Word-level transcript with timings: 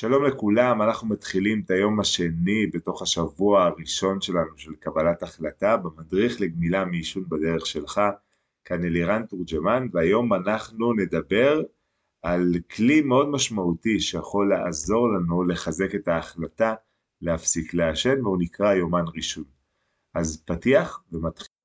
שלום 0.00 0.24
לכולם, 0.24 0.82
אנחנו 0.82 1.08
מתחילים 1.08 1.62
את 1.64 1.70
היום 1.70 2.00
השני 2.00 2.66
בתוך 2.66 3.02
השבוע 3.02 3.64
הראשון 3.64 4.20
שלנו 4.20 4.58
של 4.58 4.74
קבלת 4.74 5.22
החלטה 5.22 5.76
במדריך 5.76 6.40
לגמילה 6.40 6.84
מעישון 6.84 7.24
בדרך 7.28 7.66
שלך, 7.66 8.00
כאן 8.64 8.84
אלירן 8.84 9.26
תורג'מן, 9.26 9.88
והיום 9.92 10.34
אנחנו 10.34 10.92
נדבר 10.92 11.62
על 12.22 12.54
כלי 12.76 13.00
מאוד 13.00 13.28
משמעותי 13.28 14.00
שיכול 14.00 14.48
לעזור 14.48 15.08
לנו 15.12 15.44
לחזק 15.44 15.94
את 15.94 16.08
ההחלטה 16.08 16.74
להפסיק 17.20 17.74
לעשן, 17.74 18.20
והוא 18.26 18.38
נקרא 18.40 18.74
יומן 18.74 19.04
רישון. 19.14 19.44
אז 20.14 20.42
פתיח 20.46 21.02
ומתחיל. 21.12 21.57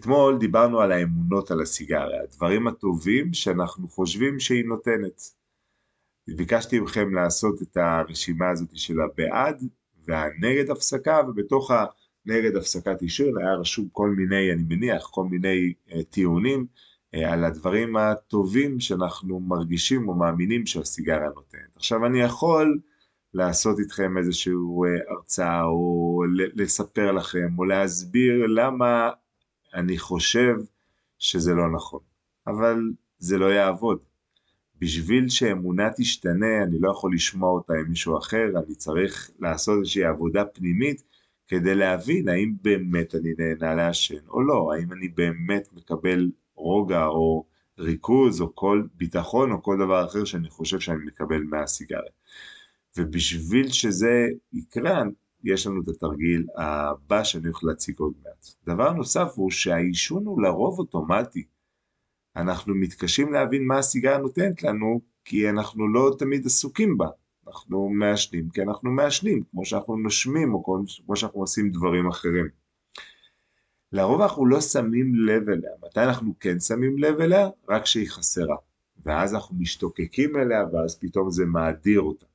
אתמול 0.00 0.38
דיברנו 0.38 0.80
על 0.80 0.92
האמונות 0.92 1.50
על 1.50 1.60
הסיגריה, 1.60 2.22
הדברים 2.22 2.66
הטובים 2.66 3.34
שאנחנו 3.34 3.88
חושבים 3.88 4.40
שהיא 4.40 4.64
נותנת. 4.64 5.20
ביקשתי 6.36 6.80
מכם 6.80 7.14
לעשות 7.14 7.62
את 7.62 7.76
הרשימה 7.76 8.50
הזאת 8.50 8.68
של 8.74 9.00
הבעד 9.00 9.62
והנגד 10.04 10.70
הפסקה, 10.70 11.20
ובתוך 11.28 11.70
הנגד 11.70 12.56
הפסקת 12.56 13.02
עישון 13.02 13.38
היה 13.38 13.54
רשום 13.54 13.88
כל 13.92 14.10
מיני, 14.10 14.52
אני 14.52 14.62
מניח, 14.68 15.10
כל 15.10 15.24
מיני 15.24 15.72
uh, 15.88 16.02
טיעונים 16.10 16.66
uh, 17.16 17.18
על 17.18 17.44
הדברים 17.44 17.96
הטובים 17.96 18.80
שאנחנו 18.80 19.40
מרגישים 19.40 20.08
או 20.08 20.14
מאמינים 20.14 20.66
שהסיגריה 20.66 21.28
נותנת. 21.34 21.76
עכשיו 21.76 22.06
אני 22.06 22.20
יכול 22.20 22.78
לעשות 23.34 23.78
איתכם 23.78 24.18
איזושהי 24.18 24.52
uh, 24.52 25.12
הרצאה 25.12 25.62
או 25.62 26.22
לספר 26.54 27.12
לכם 27.12 27.48
או 27.58 27.64
להסביר 27.64 28.46
למה 28.46 29.10
אני 29.74 29.98
חושב 29.98 30.54
שזה 31.18 31.54
לא 31.54 31.70
נכון, 31.70 32.00
אבל 32.46 32.82
זה 33.18 33.38
לא 33.38 33.46
יעבוד. 33.46 33.98
בשביל 34.78 35.28
שאמונה 35.28 35.88
תשתנה, 35.96 36.62
אני 36.62 36.78
לא 36.80 36.90
יכול 36.90 37.14
לשמוע 37.14 37.50
אותה 37.50 37.72
עם 37.72 37.88
מישהו 37.88 38.18
אחר, 38.18 38.46
אני 38.66 38.74
צריך 38.74 39.30
לעשות 39.40 39.78
איזושהי 39.78 40.04
עבודה 40.04 40.44
פנימית 40.44 41.02
כדי 41.48 41.74
להבין 41.74 42.28
האם 42.28 42.54
באמת 42.62 43.14
אני 43.14 43.34
נהנה 43.38 43.74
לעשן 43.74 44.28
או 44.28 44.42
לא, 44.42 44.72
האם 44.72 44.92
אני 44.92 45.08
באמת 45.08 45.68
מקבל 45.72 46.30
רוגע 46.54 47.06
או 47.06 47.44
ריכוז 47.78 48.40
או 48.40 48.54
כל 48.54 48.82
ביטחון 48.94 49.52
או 49.52 49.62
כל 49.62 49.76
דבר 49.84 50.04
אחר 50.04 50.24
שאני 50.24 50.48
חושב 50.48 50.80
שאני 50.80 51.04
מקבל 51.04 51.42
מהסיגריה. 51.42 52.12
ובשביל 52.96 53.68
שזה 53.68 54.26
יקרה, 54.52 55.02
יש 55.44 55.66
לנו 55.66 55.82
את 55.82 55.88
התרגיל 55.88 56.46
הבא 56.56 57.24
שאני 57.24 57.44
הולך 57.44 57.64
להציג 57.64 57.98
עוד 57.98 58.12
מעט. 58.24 58.46
דבר 58.66 58.92
נוסף 58.92 59.32
הוא 59.34 59.50
שהעישון 59.50 60.26
הוא 60.26 60.42
לרוב 60.42 60.78
אוטומטי. 60.78 61.44
אנחנו 62.36 62.74
מתקשים 62.74 63.32
להבין 63.32 63.66
מה 63.66 63.78
הסיגריה 63.78 64.18
נותנת 64.18 64.62
לנו, 64.62 65.00
כי 65.24 65.50
אנחנו 65.50 65.88
לא 65.88 66.16
תמיד 66.18 66.46
עסוקים 66.46 66.98
בה. 66.98 67.08
אנחנו 67.48 67.88
מעשנים 67.88 68.48
כי 68.50 68.62
אנחנו 68.62 68.90
מעשנים, 68.90 69.42
כמו 69.50 69.64
שאנחנו 69.64 69.96
נושמים 69.96 70.54
או 70.54 70.64
כמו 71.06 71.16
שאנחנו 71.16 71.40
עושים 71.40 71.70
דברים 71.70 72.08
אחרים. 72.08 72.48
לרוב 73.92 74.20
אנחנו 74.20 74.46
לא 74.46 74.60
שמים 74.60 75.14
לב 75.14 75.48
אליה. 75.48 75.70
מתי 75.86 76.00
אנחנו 76.00 76.34
כן 76.40 76.60
שמים 76.60 76.98
לב 76.98 77.20
אליה? 77.20 77.48
רק 77.68 77.82
כשהיא 77.82 78.10
חסרה. 78.10 78.56
ואז 79.04 79.34
אנחנו 79.34 79.56
משתוקקים 79.56 80.36
אליה 80.36 80.64
ואז 80.72 80.98
פתאום 80.98 81.30
זה 81.30 81.44
מאדיר 81.44 82.00
אותה. 82.00 82.26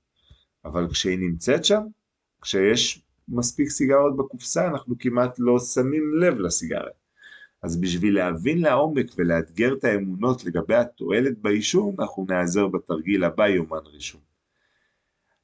אבל 0.65 0.89
כשהיא 0.91 1.19
נמצאת 1.19 1.65
שם, 1.65 1.81
כשיש 2.45 3.01
מספיק 3.27 3.69
סיגרות 3.69 4.17
בקופסה 4.17 4.67
אנחנו 4.67 4.95
כמעט 4.99 5.35
לא 5.39 5.59
שמים 5.59 6.13
לב 6.21 6.39
לסיגריה. 6.39 6.93
אז 7.61 7.81
בשביל 7.81 8.15
להבין 8.15 8.61
לעומק 8.61 9.05
ולאתגר 9.17 9.73
את 9.73 9.83
האמונות 9.83 10.45
לגבי 10.45 10.75
התועלת 10.75 11.39
בעישון, 11.39 11.95
אנחנו 11.99 12.25
נעזר 12.29 12.67
בתרגיל 12.67 13.23
הבא 13.23 13.47
יומן 13.47 13.85
רישום. 13.85 14.21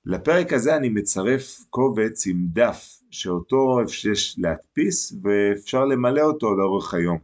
לפרק 0.06 0.54
הזה 0.54 0.76
אני 0.76 0.90
מצרף 0.90 1.60
קובץ 1.70 2.28
עם 2.28 2.46
דף 2.54 3.02
שאותו 3.12 3.80
יש 4.12 4.36
להדפיס 4.40 5.14
ואפשר 5.24 5.86
למלא 5.86 6.22
אותו 6.22 6.56
לאורך 6.56 6.94
היום. 6.94 7.18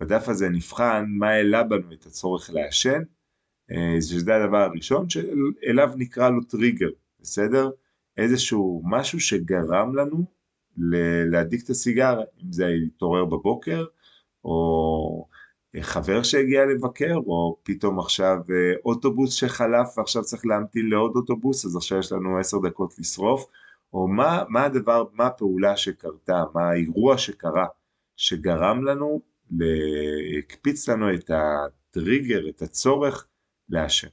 בדף 0.00 0.28
הזה 0.28 0.48
נבחן 0.48 1.04
מה 1.08 1.28
העלה 1.28 1.62
בנו 1.62 1.92
את 1.92 2.06
הצורך 2.06 2.50
לעשן, 2.52 3.02
אה, 3.70 4.00
שזה 4.00 4.36
הדבר 4.36 4.58
הראשון 4.58 5.08
שאליו 5.08 5.90
נקרא 5.96 6.30
לו 6.30 6.44
טריגר, 6.44 6.90
בסדר? 7.20 7.70
איזשהו 8.16 8.82
משהו 8.84 9.20
שגרם 9.20 9.96
לנו 9.96 10.24
להדליק 11.32 11.64
את 11.64 11.70
הסיגריה, 11.70 12.24
אם 12.44 12.52
זה 12.52 12.66
להתעורר 12.66 13.24
בבוקר, 13.24 13.84
או 14.44 15.26
חבר 15.80 16.22
שהגיע 16.22 16.64
לבקר, 16.66 17.14
או 17.16 17.56
פתאום 17.62 17.98
עכשיו 17.98 18.36
אה, 18.50 18.72
אוטובוס 18.84 19.34
שחלף 19.34 19.98
ועכשיו 19.98 20.22
צריך 20.22 20.46
להמתין 20.46 20.90
לעוד 20.90 21.12
אוטובוס, 21.16 21.64
אז 21.64 21.76
עכשיו 21.76 21.98
יש 21.98 22.12
לנו 22.12 22.38
עשר 22.38 22.58
דקות 22.58 22.98
לשרוף, 22.98 23.46
או 23.92 24.08
מה, 24.08 24.44
מה 24.48 24.64
הדבר, 24.64 25.04
מה 25.12 25.26
הפעולה 25.26 25.76
שקרתה, 25.76 26.44
מה 26.54 26.70
האירוע 26.70 27.18
שקרה, 27.18 27.66
שגרם 28.16 28.84
לנו, 28.84 29.20
הקפיץ 30.38 30.88
לנו 30.88 31.14
את 31.14 31.30
הטריגר, 31.30 32.48
את 32.48 32.62
הצורך 32.62 33.26
לעשן. 33.68 34.08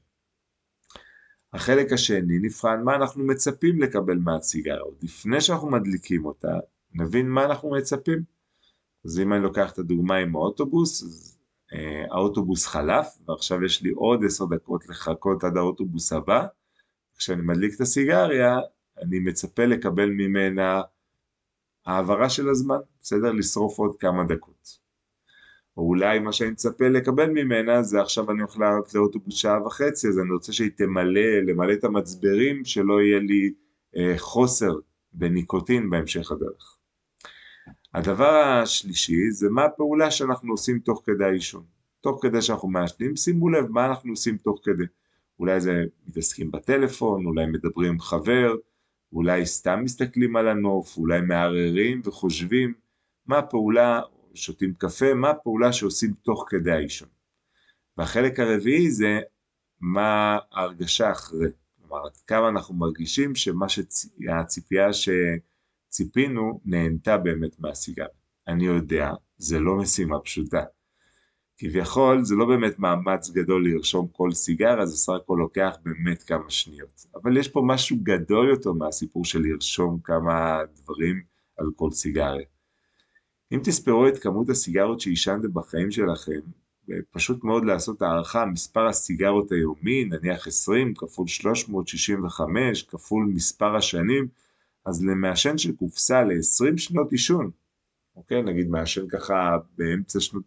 החלק 1.53 1.93
השני 1.93 2.39
נבחן 2.39 2.83
מה 2.83 2.95
אנחנו 2.95 3.23
מצפים 3.23 3.81
לקבל 3.81 4.17
מהסיגריה, 4.17 4.79
עוד 4.79 4.95
לפני 5.01 5.41
שאנחנו 5.41 5.71
מדליקים 5.71 6.25
אותה, 6.25 6.59
נבין 6.93 7.29
מה 7.29 7.45
אנחנו 7.45 7.71
מצפים. 7.71 8.23
אז 9.05 9.19
אם 9.19 9.33
אני 9.33 9.43
לוקח 9.43 9.71
את 9.71 9.79
הדוגמה 9.79 10.15
עם 10.15 10.35
האוטובוס, 10.35 11.03
אז 11.03 11.37
אה, 11.73 12.05
האוטובוס 12.11 12.65
חלף, 12.65 13.17
ועכשיו 13.27 13.63
יש 13.63 13.81
לי 13.81 13.89
עוד 13.89 14.25
עשר 14.25 14.45
דקות 14.45 14.89
לחכות 14.89 15.43
עד 15.43 15.57
האוטובוס 15.57 16.13
הבא, 16.13 16.45
כשאני 17.17 17.41
מדליק 17.41 17.75
את 17.75 17.81
הסיגריה, 17.81 18.59
אני 18.97 19.19
מצפה 19.19 19.65
לקבל 19.65 20.09
ממנה 20.09 20.81
העברה 21.85 22.29
של 22.29 22.49
הזמן, 22.49 22.77
בסדר? 23.01 23.31
לשרוף 23.31 23.79
עוד 23.79 23.95
כמה 23.99 24.23
דקות. 24.23 24.86
או 25.77 25.87
אולי 25.87 26.19
מה 26.19 26.33
שאני 26.33 26.49
מצפה 26.49 26.87
לקבל 26.87 27.29
ממנה 27.29 27.83
זה 27.83 28.01
עכשיו 28.01 28.31
אני 28.31 28.39
הולך 28.41 28.57
לעלות 28.57 28.93
לאוטובוס 28.93 29.35
שעה 29.35 29.65
וחצי 29.65 30.07
אז 30.07 30.19
אני 30.19 30.31
רוצה 30.31 30.53
שהיא 30.53 30.71
תמלא, 30.77 31.39
למלא 31.47 31.73
את 31.73 31.83
המצברים 31.83 32.65
שלא 32.65 33.01
יהיה 33.01 33.19
לי 33.19 33.53
אה, 33.97 34.13
חוסר 34.17 34.73
בניקוטין 35.13 35.89
בהמשך 35.89 36.31
הדרך. 36.31 36.77
הדבר 37.93 38.35
השלישי 38.35 39.31
זה 39.31 39.49
מה 39.49 39.65
הפעולה 39.65 40.11
שאנחנו 40.11 40.53
עושים 40.53 40.79
תוך 40.79 41.01
כדי 41.05 41.25
העישון. 41.25 41.63
תוך 42.01 42.19
כדי 42.21 42.41
שאנחנו 42.41 42.67
מעשנים, 42.67 43.15
שימו 43.15 43.49
לב 43.49 43.67
מה 43.69 43.85
אנחנו 43.85 44.11
עושים 44.11 44.37
תוך 44.37 44.59
כדי. 44.63 44.83
אולי 45.39 45.61
זה 45.61 45.83
מתעסקים 46.07 46.51
בטלפון, 46.51 47.25
אולי 47.25 47.45
מדברים 47.45 47.91
עם 47.91 47.99
חבר, 47.99 48.55
אולי 49.13 49.45
סתם 49.45 49.79
מסתכלים 49.83 50.35
על 50.35 50.47
הנוף, 50.47 50.97
אולי 50.97 51.21
מערערים 51.21 52.01
וחושבים 52.05 52.73
מה 53.25 53.37
הפעולה 53.37 54.01
שותים 54.37 54.73
קפה, 54.73 55.13
מה 55.13 55.29
הפעולה 55.29 55.73
שעושים 55.73 56.13
תוך 56.23 56.45
כדי 56.49 56.71
העישון. 56.71 57.07
והחלק 57.97 58.39
הרביעי 58.39 58.91
זה 58.91 59.19
מה 59.81 60.37
ההרגשה 60.51 61.11
אחרי, 61.11 61.47
כלומר 61.77 62.05
עד 62.05 62.17
כמה 62.27 62.49
אנחנו 62.49 62.75
מרגישים 62.75 63.33
שהציפייה 63.35 64.89
שציפינו 64.93 66.61
נהנתה 66.65 67.17
באמת 67.17 67.59
מהסיגר. 67.59 68.05
אני 68.47 68.65
יודע, 68.65 69.11
זה 69.37 69.59
לא 69.59 69.77
משימה 69.77 70.19
פשוטה. 70.19 70.63
כביכול 71.57 72.23
זה 72.23 72.35
לא 72.35 72.45
באמת 72.45 72.79
מאמץ 72.79 73.29
גדול 73.29 73.67
לרשום 73.67 74.07
כל 74.11 74.31
סיגריה, 74.31 74.85
זה 74.85 74.97
סך 74.97 75.13
הכל 75.13 75.37
לוקח 75.39 75.75
באמת 75.83 76.23
כמה 76.23 76.49
שניות. 76.49 77.05
אבל 77.15 77.37
יש 77.37 77.47
פה 77.47 77.61
משהו 77.65 77.97
גדול 78.03 78.49
יותר 78.49 78.71
מהסיפור 78.71 79.25
של 79.25 79.41
לרשום 79.41 79.99
כמה 80.03 80.59
דברים 80.75 81.21
על 81.57 81.65
כל 81.75 81.91
סיגריה. 81.91 82.45
אם 83.51 83.59
תספרו 83.63 84.07
את 84.07 84.17
כמות 84.17 84.49
הסיגרות 84.49 85.01
שעישנתם 85.01 85.53
בחיים 85.53 85.91
שלכם, 85.91 86.39
פשוט 87.11 87.43
מאוד 87.43 87.65
לעשות 87.65 88.01
הערכה, 88.01 88.45
מספר 88.45 88.87
הסיגרות 88.87 89.51
היומי, 89.51 90.05
נניח 90.05 90.47
20 90.47 90.93
כפול 90.95 91.27
365 91.27 92.83
כפול 92.83 93.25
מספר 93.33 93.75
השנים, 93.75 94.27
אז 94.85 95.05
למעשן 95.05 95.57
של 95.57 95.75
קופסה 95.75 96.23
ל-20 96.23 96.77
שנות 96.77 97.11
עישון, 97.11 97.51
אוקיי? 98.15 98.43
נגיד 98.43 98.67
מעשן 98.67 99.07
ככה 99.07 99.57
באמצע 99.77 100.19
שנות, 100.19 100.43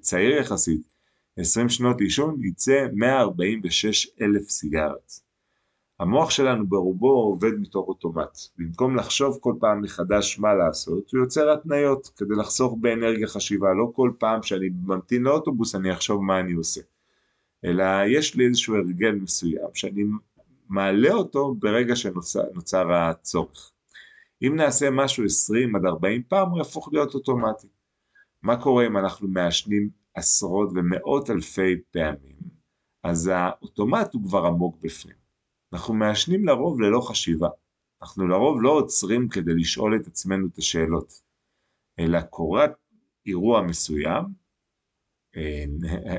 צעיר 0.00 0.36
יחסית, 0.36 0.88
20 1.36 1.68
שנות 1.68 2.00
עישון, 2.00 2.44
יצא 2.44 2.86
146 2.92 4.06
אלף 4.20 4.50
סיגרת. 4.50 5.23
המוח 6.00 6.30
שלנו 6.30 6.66
ברובו 6.66 7.10
עובד 7.10 7.52
מתוך 7.60 7.88
אוטומט. 7.88 8.38
במקום 8.58 8.96
לחשוב 8.96 9.38
כל 9.40 9.54
פעם 9.60 9.82
מחדש 9.82 10.38
מה 10.38 10.54
לעשות, 10.54 11.10
הוא 11.12 11.20
יוצר 11.20 11.52
התניות 11.52 12.10
כדי 12.16 12.34
לחסוך 12.38 12.76
באנרגיה 12.80 13.26
חשיבה. 13.26 13.74
לא 13.74 13.92
כל 13.94 14.10
פעם 14.18 14.42
שאני 14.42 14.68
ממתין 14.68 15.22
לאוטובוס 15.22 15.74
אני 15.74 15.92
אחשוב 15.92 16.22
מה 16.22 16.40
אני 16.40 16.52
עושה. 16.52 16.80
אלא 17.64 17.84
יש 18.06 18.34
לי 18.34 18.46
איזשהו 18.46 18.76
הרגל 18.76 19.14
מסוים 19.14 19.68
שאני 19.74 20.02
מעלה 20.68 21.12
אותו 21.12 21.54
ברגע 21.54 21.96
שנוצר 21.96 22.92
הצורך. 22.92 23.70
אם 24.42 24.56
נעשה 24.56 24.90
משהו 24.90 25.24
20 25.24 25.76
עד 25.76 25.84
40 25.84 26.22
פעם, 26.28 26.50
הוא 26.50 26.58
יהפוך 26.58 26.88
להיות 26.92 27.14
אוטומטי. 27.14 27.66
מה 28.42 28.62
קורה 28.62 28.86
אם 28.86 28.96
אנחנו 28.96 29.28
מעשנים 29.28 29.88
עשרות 30.14 30.70
ומאות 30.74 31.30
אלפי 31.30 31.76
פעמים? 31.90 32.36
אז 33.02 33.30
האוטומט 33.34 34.14
הוא 34.14 34.22
כבר 34.22 34.46
עמוק 34.46 34.76
בפנים. 34.82 35.23
אנחנו 35.74 35.94
מעשנים 35.94 36.44
לרוב 36.44 36.80
ללא 36.80 37.00
חשיבה. 37.00 37.48
אנחנו 38.02 38.28
לרוב 38.28 38.62
לא 38.62 38.70
עוצרים 38.70 39.28
כדי 39.28 39.54
לשאול 39.54 39.96
את 39.96 40.06
עצמנו 40.06 40.46
את 40.46 40.58
השאלות, 40.58 41.20
אלא 41.98 42.20
קורה 42.20 42.66
אירוע 43.26 43.62
מסוים, 43.62 44.24
אה, 45.36 45.64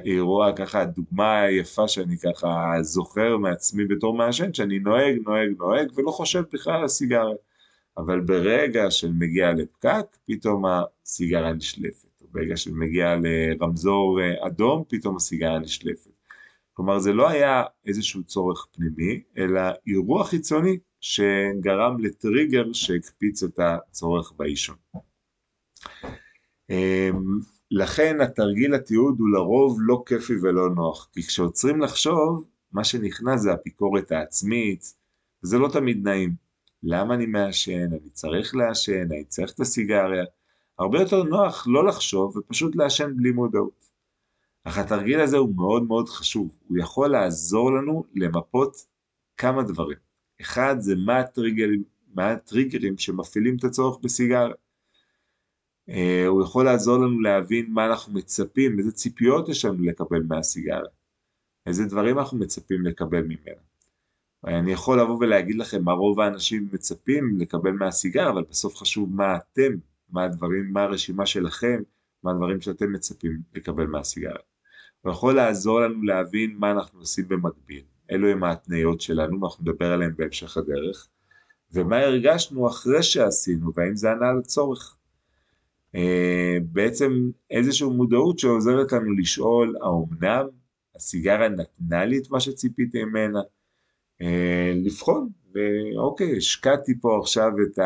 אירוע 0.06 0.56
ככה, 0.56 0.86
דוגמה 0.86 1.50
יפה 1.50 1.88
שאני 1.88 2.18
ככה 2.18 2.74
זוכר 2.82 3.38
מעצמי 3.38 3.86
בתור 3.86 4.18
מעשן, 4.18 4.54
שאני 4.54 4.80
נוהג, 4.80 5.16
נוהג, 5.26 5.50
נוהג, 5.58 5.88
ולא 5.96 6.12
חושב 6.12 6.44
בכלל 6.54 6.82
על 6.82 6.88
סיגריה. 6.88 7.36
אבל 7.98 8.20
ברגע 8.20 8.92
שמגיע 8.92 9.52
לפקק, 9.54 10.18
פתאום 10.26 10.64
הסיגריה 10.66 11.54
נשלפת. 11.54 12.22
ברגע 12.32 12.58
שמגיע 12.58 13.16
לרמזור 13.16 14.20
אה, 14.22 14.48
אדום, 14.48 14.84
פתאום 14.88 15.16
הסיגריה 15.16 15.60
נשלפת. 15.60 16.15
כלומר, 16.76 17.00
זה 17.00 17.14
לא 17.14 17.30
היה 17.30 17.64
איזשהו 17.86 18.24
צורך 18.24 18.68
פנימי, 18.72 19.24
אלא 19.38 19.62
אירוע 19.88 20.24
חיצוני 20.24 20.78
שגרם 21.02 22.00
לטריגר 22.00 22.74
שהקפיץ 22.74 23.44
את 23.44 23.60
הצורך 23.60 24.34
בעישון. 24.38 24.76
אמ, 26.70 27.40
לכן 27.72 28.22
התרגיל 28.22 28.74
התיעוד 28.74 29.20
הוא 29.20 29.30
לרוב 29.30 29.78
לא 29.82 30.04
כיפי 30.06 30.34
ולא 30.42 30.70
נוח, 30.70 31.10
כי 31.14 31.24
כשעוצרים 31.24 31.82
לחשוב, 31.82 32.44
מה 32.72 32.84
שנכנס 32.84 33.42
זה 33.42 33.54
הביקורת 33.54 34.12
העצמית, 34.12 34.84
וזה 35.44 35.58
לא 35.58 35.70
תמיד 35.74 36.08
נעים. 36.08 36.36
למה 36.84 37.14
אני 37.14 37.26
מעשן? 37.26 37.94
אני 37.94 38.10
צריך 38.10 38.56
לעשן? 38.56 39.12
אני 39.12 39.24
צריך 39.24 39.52
את 39.54 39.60
הסיגריה? 39.60 40.26
הרבה 40.80 41.00
יותר 41.00 41.24
נוח 41.24 41.68
לא 41.68 41.88
לחשוב 41.88 42.38
ופשוט 42.38 42.76
לעשן 42.76 43.12
בלי 43.16 43.32
מודעות. 43.32 43.85
אך 44.68 44.78
התרגיל 44.78 45.20
הזה 45.20 45.38
הוא 45.38 45.56
מאוד 45.56 45.84
מאוד 45.84 46.10
חשוב, 46.10 46.50
הוא 46.68 46.78
יכול 46.78 47.12
לעזור 47.12 47.72
לנו 47.72 48.04
למפות 48.16 48.76
כמה 49.38 49.64
דברים. 49.64 49.98
אחד 50.42 50.76
זה 50.80 50.96
מה 50.96 51.20
הטריגרים, 51.20 51.84
מה 52.14 52.32
הטריגרים 52.32 52.98
שמפעילים 52.98 53.58
את 53.60 53.64
הצורך 53.64 54.00
בסיגריה. 54.04 54.54
Uh, 55.90 55.94
הוא 56.28 56.44
יכול 56.44 56.66
לעזור 56.66 56.98
לנו 56.98 57.20
להבין 57.20 57.72
מה 57.72 57.86
אנחנו 57.86 58.14
מצפים, 58.14 58.80
איזה 58.80 58.92
ציפיות 58.92 59.50
יש 59.50 59.66
לנו 59.66 59.84
לקבל 59.84 60.24
מהסיגריה, 60.24 60.90
איזה 61.66 61.86
דברים 61.86 62.20
אנחנו 62.20 62.38
מצפים 62.38 62.86
לקבל 62.86 63.22
ממנה. 63.22 63.62
אני 64.48 64.72
יכול 64.72 65.02
לבוא 65.02 65.18
ולהגיד 65.20 65.56
לכם 65.56 65.84
מה 65.84 65.92
רוב 65.92 66.20
האנשים 66.20 66.70
מצפים 66.72 67.38
לקבל 67.40 67.72
מהסיגריה, 67.72 68.30
אבל 68.30 68.44
בסוף 68.50 68.76
חשוב 68.76 69.16
מה 69.16 69.38
אתם, 69.38 69.72
מה 70.10 70.24
הדברים, 70.24 70.74
מה 70.74 70.84
הרשימה 70.84 71.26
שלכם, 71.26 71.82
מה 72.24 72.32
הדברים 72.32 72.62
שאתם 72.62 72.94
מצפים 72.94 73.42
לקבל 73.56 73.86
מהסיגריה. 73.86 74.55
הוא 75.06 75.12
יכול 75.12 75.36
לעזור 75.36 75.80
לנו 75.80 76.04
להבין 76.04 76.56
מה 76.58 76.72
אנחנו 76.72 77.00
עושים 77.00 77.28
במקביל, 77.28 77.84
אלו 78.12 78.28
הם 78.28 78.44
ההתניות 78.44 79.02
שלנו, 79.02 79.42
ואנחנו 79.42 79.64
נדבר 79.64 79.92
עליהם 79.92 80.12
בהמשך 80.18 80.58
הדרך, 80.58 81.08
ומה 81.74 82.00
הרגשנו 82.00 82.68
אחרי 82.68 83.04
שעשינו, 83.04 83.72
והאם 83.76 83.96
זה 83.96 84.12
ענה 84.12 84.34
לצורך. 84.40 84.98
אה, 85.96 86.58
בעצם 86.72 87.30
איזושהי 87.52 87.88
מודעות 87.88 88.40
שעוזרת 88.40 88.92
לנו 88.92 89.14
לשאול, 89.14 89.76
האומנם 89.82 90.46
הסיגריה 90.96 91.50
נתנה 91.50 92.06
לי 92.06 92.18
את 92.18 92.32
מה 92.32 92.40
שציפיתי 92.40 93.04
ממנה? 93.04 93.42
אה, 94.22 94.74
לבחון, 94.76 95.30
ואוקיי, 95.54 96.38
השקעתי 96.38 97.00
פה 97.02 97.20
עכשיו 97.22 97.52
את 97.64 97.80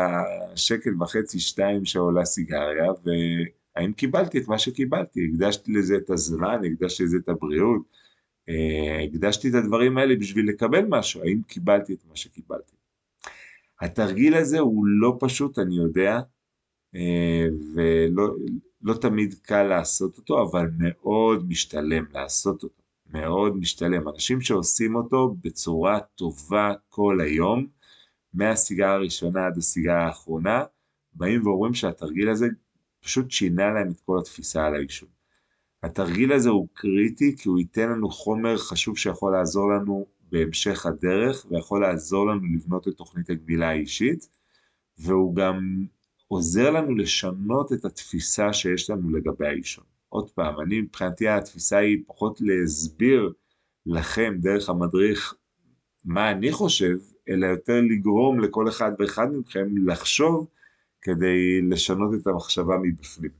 השקל 0.52 1.02
וחצי, 1.02 1.38
שתיים 1.38 1.84
שעולה 1.84 2.24
סיגריה, 2.24 2.92
והאם 3.76 3.92
קיבלתי 3.92 4.38
את 4.38 4.48
מה 4.48 4.58
שקיבלתי? 4.58 5.20
הקדשתי 5.24 5.72
לזה 5.72 5.96
את 5.96 6.10
הזמן, 6.10 6.60
הקדשתי 6.64 7.04
לזה 7.04 7.16
את 7.16 7.28
הבריאות, 7.28 7.82
אה, 8.48 9.04
הקדשתי 9.04 9.48
את 9.48 9.54
הדברים 9.54 9.98
האלה 9.98 10.16
בשביל 10.16 10.48
לקבל 10.48 10.84
משהו, 10.88 11.22
האם 11.22 11.42
קיבלתי 11.42 11.94
את 11.94 12.04
מה 12.08 12.16
שקיבלתי? 12.16 12.76
התרגיל 13.80 14.34
הזה 14.34 14.58
הוא 14.58 14.86
לא 14.86 15.16
פשוט, 15.20 15.58
אני 15.58 15.76
יודע, 15.76 16.20
אה, 16.94 17.46
ולא 17.74 18.34
לא 18.82 18.94
תמיד 18.94 19.34
קל 19.42 19.62
לעשות 19.62 20.18
אותו, 20.18 20.42
אבל 20.42 20.70
מאוד 20.78 21.48
משתלם 21.48 22.04
לעשות 22.12 22.62
אותו, 22.62 22.82
מאוד 23.10 23.56
משתלם. 23.56 24.08
אנשים 24.08 24.40
שעושים 24.40 24.94
אותו 24.94 25.36
בצורה 25.44 26.00
טובה 26.00 26.72
כל 26.88 27.20
היום, 27.20 27.66
מהסיגרה 28.34 28.92
הראשונה 28.92 29.46
עד 29.46 29.58
הסיגרה 29.58 30.06
האחרונה, 30.06 30.64
באים 31.12 31.46
ואומרים 31.46 31.74
שהתרגיל 31.74 32.28
הזה 32.28 32.46
פשוט 33.00 33.30
שינה 33.30 33.70
להם 33.70 33.90
את 33.90 34.00
כל 34.00 34.18
התפיסה 34.18 34.66
על 34.66 34.74
העישון. 34.74 35.08
התרגיל 35.82 36.32
הזה 36.32 36.48
הוא 36.48 36.68
קריטי 36.74 37.36
כי 37.36 37.48
הוא 37.48 37.58
ייתן 37.58 37.88
לנו 37.88 38.10
חומר 38.10 38.58
חשוב 38.58 38.98
שיכול 38.98 39.32
לעזור 39.32 39.72
לנו 39.72 40.06
בהמשך 40.32 40.86
הדרך 40.86 41.46
ויכול 41.50 41.80
לעזור 41.80 42.26
לנו 42.26 42.40
לבנות 42.54 42.88
את 42.88 42.96
תוכנית 42.96 43.30
הגמילה 43.30 43.68
האישית 43.68 44.28
והוא 44.98 45.34
גם 45.34 45.84
עוזר 46.28 46.70
לנו 46.70 46.94
לשנות 46.94 47.72
את 47.72 47.84
התפיסה 47.84 48.52
שיש 48.52 48.90
לנו 48.90 49.10
לגבי 49.10 49.46
העישון. 49.46 49.84
עוד 50.08 50.30
פעם, 50.30 50.60
אני 50.60 50.80
מבחינתי 50.80 51.28
התפיסה 51.28 51.78
היא 51.78 52.02
פחות 52.06 52.40
להסביר 52.40 53.32
לכם 53.86 54.34
דרך 54.40 54.68
המדריך 54.68 55.34
מה 56.04 56.30
אני 56.30 56.52
חושב, 56.52 56.96
אלא 57.28 57.46
יותר 57.46 57.80
לגרום 57.80 58.40
לכל 58.40 58.68
אחד 58.68 58.92
ואחד 58.98 59.26
מכם 59.32 59.66
לחשוב 59.86 60.46
כדי 61.02 61.60
לשנות 61.70 62.10
את 62.22 62.26
המחשבה 62.26 62.74
מבפנים. 62.82 63.30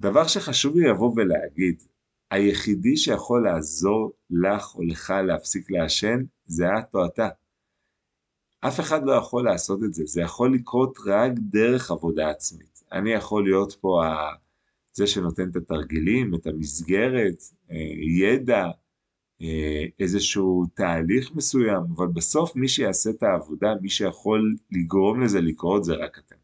דבר 0.00 0.26
שחשוב 0.26 0.76
לי 0.76 0.88
לבוא 0.88 1.12
ולהגיד, 1.16 1.82
היחידי 2.30 2.96
שיכול 2.96 3.44
לעזור 3.44 4.12
לך 4.30 4.74
או 4.74 4.82
לך 4.82 5.10
להפסיק 5.26 5.70
לעשן 5.70 6.24
זה 6.46 6.66
את 6.78 6.94
או 6.94 7.06
אתה. 7.06 7.28
אף 8.60 8.80
אחד 8.80 9.04
לא 9.04 9.12
יכול 9.12 9.44
לעשות 9.44 9.80
את 9.84 9.94
זה, 9.94 10.02
זה 10.06 10.20
יכול 10.20 10.54
לקרות 10.54 10.98
רק 11.06 11.32
דרך 11.38 11.90
עבודה 11.90 12.30
עצמית. 12.30 12.82
אני 12.92 13.12
יכול 13.12 13.44
להיות 13.44 13.72
פה 13.80 14.02
זה 14.92 15.06
שנותן 15.06 15.50
את 15.50 15.56
התרגילים, 15.56 16.34
את 16.34 16.46
המסגרת, 16.46 17.42
אה, 17.70 17.76
ידע, 18.20 18.66
איזשהו 20.00 20.64
תהליך 20.74 21.30
מסוים, 21.34 21.82
אבל 21.96 22.06
בסוף 22.06 22.56
מי 22.56 22.68
שיעשה 22.68 23.10
את 23.10 23.22
העבודה, 23.22 23.74
מי 23.80 23.88
שיכול 23.88 24.56
לגרום 24.72 25.22
לזה 25.22 25.40
לקרות 25.40 25.84
זה 25.84 25.94
רק 25.94 26.18
אתם. 26.18 26.36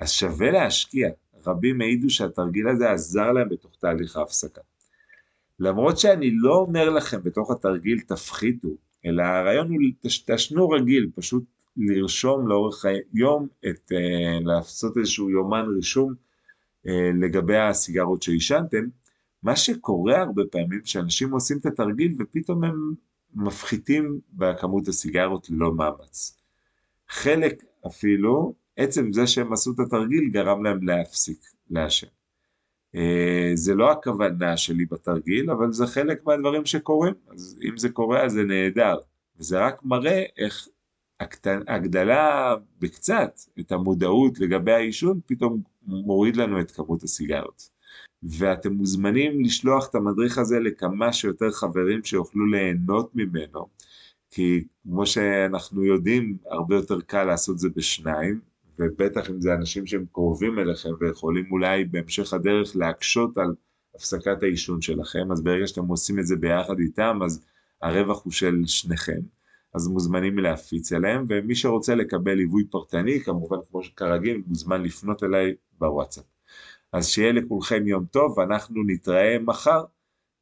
אז 0.00 0.10
שווה 0.10 0.50
להשקיע, 0.50 1.08
רבים 1.46 1.80
העידו 1.80 2.10
שהתרגיל 2.10 2.68
הזה 2.68 2.90
עזר 2.90 3.32
להם 3.32 3.48
בתוך 3.48 3.72
תהליך 3.80 4.16
ההפסקה. 4.16 4.60
למרות 5.60 5.98
שאני 5.98 6.30
לא 6.30 6.54
אומר 6.54 6.90
לכם 6.90 7.22
בתוך 7.22 7.50
התרגיל 7.50 8.00
תפחיתו, 8.00 8.68
אלא 9.06 9.22
הרעיון 9.22 9.68
הוא 9.68 10.10
תשנו 10.26 10.68
רגיל, 10.68 11.10
פשוט 11.14 11.44
לרשום 11.76 12.48
לאורך 12.48 12.84
היום, 12.84 13.46
את, 13.68 13.92
uh, 13.92 14.44
לעשות 14.44 14.96
איזשהו 14.96 15.30
יומן 15.30 15.66
רישום 15.76 16.14
uh, 16.86 16.90
לגבי 17.20 17.56
הסיגרות 17.56 18.22
שעישנתם. 18.22 18.84
מה 19.42 19.56
שקורה 19.56 20.18
הרבה 20.20 20.42
פעמים, 20.50 20.80
שאנשים 20.84 21.32
עושים 21.32 21.58
את 21.58 21.66
התרגיל 21.66 22.14
ופתאום 22.18 22.64
הם 22.64 22.94
מפחיתים 23.34 24.20
בכמות 24.32 24.88
הסיגרות 24.88 25.50
ללא 25.50 25.74
מאמץ. 25.74 26.38
חלק 27.08 27.64
אפילו 27.86 28.54
עצם 28.76 29.12
זה 29.12 29.26
שהם 29.26 29.52
עשו 29.52 29.72
את 29.72 29.80
התרגיל 29.80 30.28
גרם 30.28 30.64
להם 30.64 30.82
להפסיק 30.82 31.38
לעשן. 31.70 32.06
אה, 32.94 33.50
זה 33.54 33.74
לא 33.74 33.92
הכוונה 33.92 34.56
שלי 34.56 34.86
בתרגיל, 34.86 35.50
אבל 35.50 35.72
זה 35.72 35.86
חלק 35.86 36.26
מהדברים 36.26 36.64
שקורים, 36.64 37.14
אז 37.28 37.58
אם 37.68 37.76
זה 37.76 37.88
קורה 37.88 38.24
אז 38.24 38.32
זה 38.32 38.44
נהדר, 38.44 38.96
וזה 39.38 39.58
רק 39.58 39.84
מראה 39.84 40.22
איך 40.36 40.68
הגדלה 41.68 42.54
בקצת 42.78 43.40
את 43.60 43.72
המודעות 43.72 44.40
לגבי 44.40 44.72
העישון 44.72 45.20
פתאום 45.26 45.62
מוריד 45.82 46.36
לנו 46.36 46.60
את 46.60 46.70
כמות 46.70 47.02
הסיגרות. 47.02 47.77
ואתם 48.22 48.72
מוזמנים 48.72 49.40
לשלוח 49.40 49.88
את 49.90 49.94
המדריך 49.94 50.38
הזה 50.38 50.60
לכמה 50.60 51.12
שיותר 51.12 51.50
חברים 51.50 52.04
שיוכלו 52.04 52.46
ליהנות 52.46 53.10
ממנו, 53.14 53.66
כי 54.30 54.64
כמו 54.82 55.06
שאנחנו 55.06 55.84
יודעים, 55.84 56.36
הרבה 56.50 56.74
יותר 56.74 57.00
קל 57.00 57.24
לעשות 57.24 57.58
זה 57.58 57.68
בשניים, 57.76 58.40
ובטח 58.78 59.30
אם 59.30 59.40
זה 59.40 59.54
אנשים 59.54 59.86
שהם 59.86 60.04
קרובים 60.12 60.58
אליכם 60.58 60.90
ויכולים 61.00 61.44
אולי 61.50 61.84
בהמשך 61.84 62.32
הדרך 62.32 62.76
להקשות 62.76 63.38
על 63.38 63.54
הפסקת 63.94 64.42
העישון 64.42 64.80
שלכם, 64.80 65.32
אז 65.32 65.42
ברגע 65.42 65.66
שאתם 65.66 65.86
עושים 65.86 66.18
את 66.18 66.26
זה 66.26 66.36
ביחד 66.36 66.78
איתם, 66.78 67.18
אז 67.24 67.46
הרווח 67.82 68.24
הוא 68.24 68.32
של 68.32 68.62
שניכם. 68.66 69.20
אז 69.74 69.88
מוזמנים 69.88 70.38
להפיץ 70.38 70.92
אליהם, 70.92 71.26
ומי 71.28 71.54
שרוצה 71.54 71.94
לקבל 71.94 72.34
ליווי 72.34 72.64
פרטני, 72.70 73.20
כמובן 73.20 73.56
כמו 73.70 73.82
שכרגיל, 73.82 74.42
מוזמן 74.46 74.82
לפנות 74.82 75.24
אליי 75.24 75.54
בוואטסאפ. 75.78 76.37
אז 76.92 77.08
שיהיה 77.08 77.32
לכולכם 77.32 77.86
יום 77.86 78.04
טוב, 78.06 78.38
ואנחנו 78.38 78.82
נתראה 78.86 79.38
מחר 79.38 79.84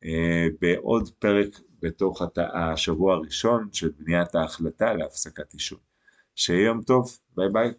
אה, 0.05 0.47
בעוד 0.61 1.11
פרק 1.19 1.61
בתוך 1.83 2.23
השבוע 2.55 3.15
הראשון 3.15 3.69
של 3.73 3.91
בניית 3.99 4.35
ההחלטה 4.35 4.95
להפסקת 4.95 5.53
עישון. 5.53 5.79
שיהיה 6.35 6.65
יום 6.67 6.83
טוב, 6.83 7.19
ביי 7.37 7.49
ביי. 7.53 7.73